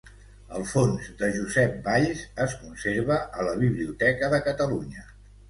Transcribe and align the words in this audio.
El 0.59 0.63
fons 0.69 1.09
de 1.19 1.29
Josep 1.35 1.75
Valls 1.89 2.23
es 2.47 2.57
conserva 2.63 3.19
a 3.43 3.47
la 3.51 3.55
Biblioteca 3.61 4.33
de 4.35 4.43
Catalunya. 4.51 5.07